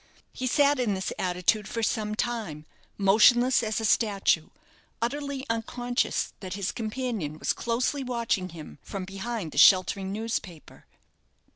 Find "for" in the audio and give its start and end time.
1.67-1.83